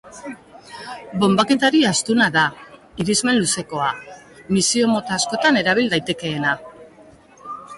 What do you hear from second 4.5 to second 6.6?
misio-mota askotan erabil daitekeena.